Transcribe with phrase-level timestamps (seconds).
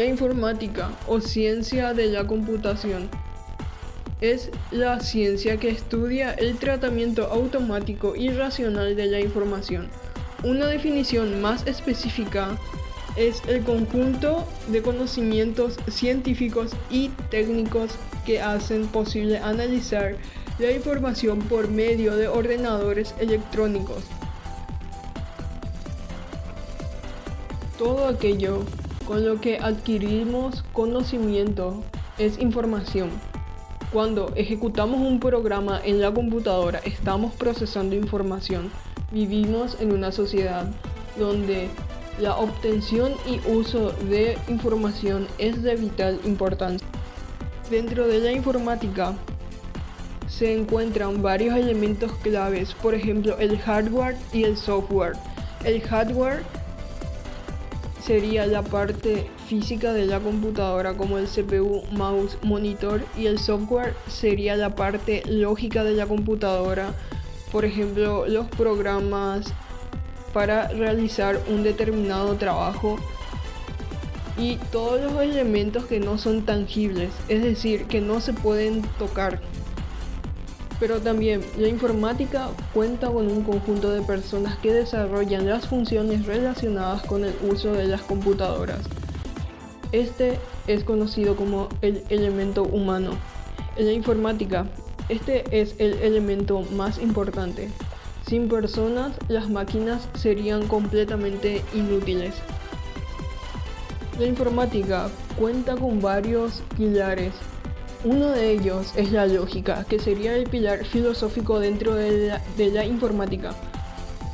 [0.00, 3.10] La informática o ciencia de la computación
[4.22, 9.90] es la ciencia que estudia el tratamiento automático y racional de la información.
[10.42, 12.56] Una definición más específica
[13.16, 17.90] es el conjunto de conocimientos científicos y técnicos
[18.24, 20.16] que hacen posible analizar
[20.58, 24.02] la información por medio de ordenadores electrónicos.
[27.76, 28.64] Todo aquello
[29.10, 31.82] con lo que adquirimos conocimiento
[32.16, 33.10] es información.
[33.92, 38.70] Cuando ejecutamos un programa en la computadora estamos procesando información.
[39.10, 40.70] Vivimos en una sociedad
[41.18, 41.68] donde
[42.20, 46.86] la obtención y uso de información es de vital importancia.
[47.68, 49.16] Dentro de la informática
[50.28, 55.14] se encuentran varios elementos claves, por ejemplo el hardware y el software.
[55.64, 56.44] El hardware
[58.10, 63.94] sería la parte física de la computadora como el CPU, mouse, monitor y el software
[64.08, 66.92] sería la parte lógica de la computadora,
[67.52, 69.54] por ejemplo los programas
[70.32, 72.96] para realizar un determinado trabajo
[74.36, 79.40] y todos los elementos que no son tangibles, es decir, que no se pueden tocar.
[80.80, 87.02] Pero también la informática cuenta con un conjunto de personas que desarrollan las funciones relacionadas
[87.02, 88.80] con el uso de las computadoras.
[89.92, 93.10] Este es conocido como el elemento humano.
[93.76, 94.66] En la informática,
[95.10, 97.68] este es el elemento más importante.
[98.26, 102.34] Sin personas, las máquinas serían completamente inútiles.
[104.18, 107.32] La informática cuenta con varios pilares
[108.04, 112.38] uno de ellos es la lógica, que sería el pilar filosófico dentro de
[112.72, 113.50] la, informática.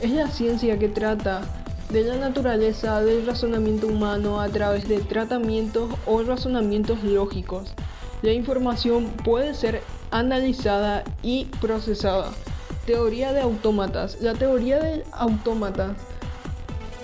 [0.00, 1.42] Es la ciencia que trata
[1.90, 7.74] de la naturaleza del razonamiento humano a través de tratamientos o razonamientos lógicos.
[8.22, 12.30] La información puede ser analizada y procesada.
[12.86, 14.20] Teoría de autómatas.
[14.20, 15.96] La teoría de autómatas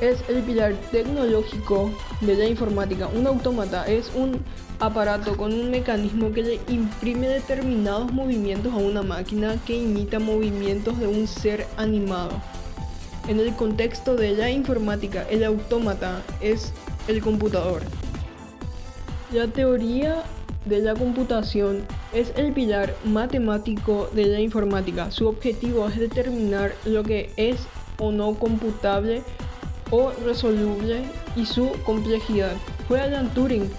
[0.01, 1.91] es el pilar tecnológico
[2.21, 3.09] de la informática.
[3.09, 4.41] Un autómata es un
[4.81, 10.99] aparato con un mecanismo que le imprime determinados movimientos a una máquina que imita movimientos
[10.99, 12.31] de un ser animado.
[13.29, 16.73] En el contexto de la informática, el autómata es
[17.09, 17.83] el computador.
[19.33, 20.23] La teoría
[20.67, 25.11] de la computación es el pilar matemático de la informática.
[25.11, 27.61] Su objetivo es determinar lo que es
[27.99, 29.23] o no computable
[29.95, 31.05] o resoluble
[31.37, 32.57] y su complejidad.
[32.89, 33.71] Fue Alan Turing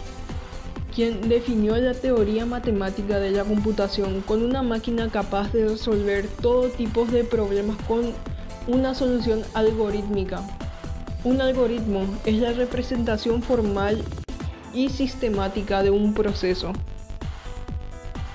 [0.94, 6.70] quien definió la teoría matemática de la computación con una máquina capaz de resolver todo
[6.70, 8.14] tipo de problemas con
[8.68, 10.42] una solución algorítmica.
[11.26, 14.02] Un algoritmo es la representación formal
[14.74, 16.72] y sistemática de un proceso.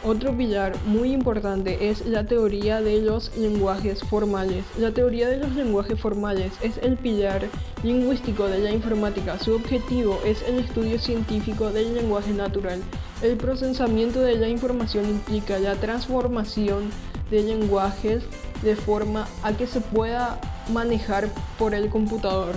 [0.03, 4.65] Otro pilar muy importante es la teoría de los lenguajes formales.
[4.79, 7.47] La teoría de los lenguajes formales es el pilar
[7.83, 9.39] lingüístico de la informática.
[9.39, 12.81] Su objetivo es el estudio científico del lenguaje natural.
[13.21, 16.91] El procesamiento de la información implica la transformación
[17.31, 18.23] de lenguajes
[18.63, 20.41] de forma a que se pueda
[20.73, 21.29] manejar
[21.59, 22.55] por el computador.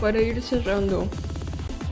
[0.00, 1.06] Para ir cerrando,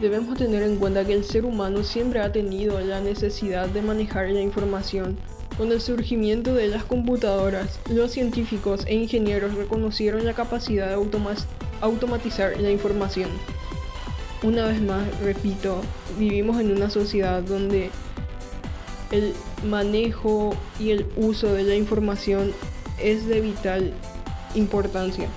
[0.02, 4.28] Debemos tener en cuenta que el ser humano siempre ha tenido la necesidad de manejar
[4.30, 5.16] la información.
[5.56, 10.94] Con el surgimiento de las computadoras, los científicos e ingenieros reconocieron la capacidad de
[11.80, 13.30] automatizar la información.
[14.42, 15.80] Una vez más, repito,
[16.18, 17.90] vivimos en una sociedad donde
[19.12, 19.34] el
[19.64, 22.50] manejo y el uso de la información
[23.00, 23.92] es de vital
[24.56, 25.28] importancia.